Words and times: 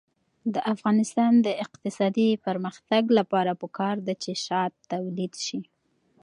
د 0.53 0.55
افغانستان 0.73 1.33
د 1.45 1.47
اقتصادي 1.65 2.29
پرمختګ 2.45 3.03
لپاره 3.17 3.51
پکار 3.61 3.95
ده 4.07 4.13
چې 4.23 4.31
شات 4.45 4.73
تولید 4.91 5.33
شي. 5.45 5.61